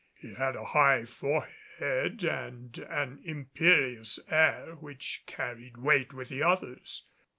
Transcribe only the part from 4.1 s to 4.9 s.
air